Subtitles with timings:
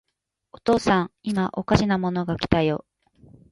[0.51, 2.85] お父さん、いまおかしなものが来たよ。